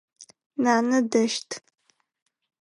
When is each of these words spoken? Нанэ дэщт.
Нанэ 0.63 0.97
дэщт. 1.11 1.49